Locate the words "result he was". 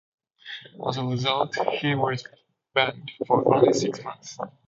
1.03-2.25